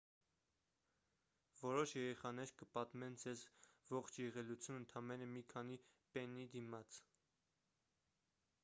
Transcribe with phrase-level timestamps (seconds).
[1.59, 3.43] որոշ երեխաներ կպատմեն ձեզ
[3.91, 5.79] ողջ եղելությունն ընդամենը մի քանի
[6.17, 7.01] պեննի դիմաց